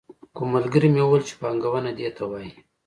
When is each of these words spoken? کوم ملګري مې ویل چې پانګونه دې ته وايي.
کوم 0.35 0.47
ملګري 0.55 0.89
مې 0.93 1.03
ویل 1.05 1.23
چې 1.29 1.35
پانګونه 1.41 1.91
دې 1.97 2.09
ته 2.17 2.23
وايي. 2.29 2.51